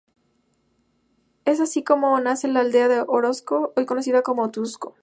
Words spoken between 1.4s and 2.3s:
Es así como